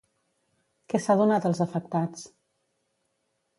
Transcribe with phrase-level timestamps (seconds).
[0.93, 2.27] Què s'ha donat als afectats?